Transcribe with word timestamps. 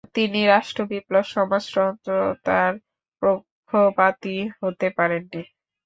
তিনি 0.15 0.39
রাষ্ট্রবিপ্লব 0.47 1.23
ও 1.23 1.31
সমাজতন্ত্রতার 1.33 2.73
পক্ষপাতী 3.21 4.35
হতে 4.59 4.87
পারেননি। 4.97 5.41